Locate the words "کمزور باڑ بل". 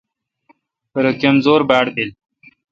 1.21-2.09